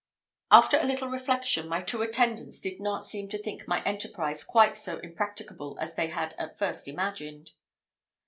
After 0.49 0.79
a 0.79 0.83
little 0.83 1.09
reflection, 1.09 1.67
my 1.69 1.83
two 1.83 2.01
attendants 2.01 2.59
did 2.59 2.79
not 2.79 3.03
seem 3.03 3.29
to 3.29 3.37
think 3.37 3.67
my 3.67 3.83
enterprise 3.83 4.43
quite 4.43 4.75
so 4.75 4.97
impracticable 4.97 5.77
as 5.79 5.93
they 5.93 6.07
had 6.07 6.33
at 6.39 6.57
first 6.57 6.87
imagined 6.87 7.49
it. 7.49 7.53